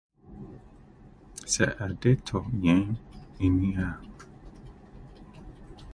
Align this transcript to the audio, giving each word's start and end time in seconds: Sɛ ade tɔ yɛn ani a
Sɛ 1.53 1.65
ade 1.85 2.11
tɔ 2.27 2.37
yɛn 2.63 2.81
ani 3.43 3.69
a 3.85 3.87